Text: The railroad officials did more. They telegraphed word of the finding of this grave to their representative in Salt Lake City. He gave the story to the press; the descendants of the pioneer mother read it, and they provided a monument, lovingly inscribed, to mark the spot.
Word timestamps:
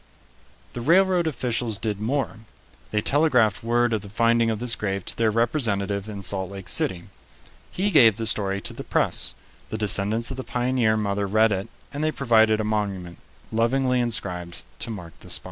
The 0.73 0.81
railroad 0.81 1.27
officials 1.27 1.77
did 1.77 1.99
more. 1.99 2.37
They 2.89 3.01
telegraphed 3.03 3.63
word 3.63 3.93
of 3.93 4.01
the 4.01 4.09
finding 4.09 4.49
of 4.49 4.57
this 4.57 4.73
grave 4.73 5.05
to 5.05 5.15
their 5.15 5.29
representative 5.29 6.09
in 6.09 6.23
Salt 6.23 6.49
Lake 6.49 6.69
City. 6.69 7.03
He 7.69 7.91
gave 7.91 8.15
the 8.15 8.25
story 8.25 8.61
to 8.61 8.73
the 8.73 8.83
press; 8.83 9.35
the 9.69 9.77
descendants 9.77 10.31
of 10.31 10.37
the 10.37 10.43
pioneer 10.43 10.97
mother 10.97 11.27
read 11.27 11.51
it, 11.51 11.67
and 11.93 12.03
they 12.03 12.11
provided 12.11 12.59
a 12.59 12.63
monument, 12.63 13.19
lovingly 13.51 13.99
inscribed, 13.99 14.63
to 14.79 14.89
mark 14.89 15.13
the 15.19 15.29
spot. 15.29 15.39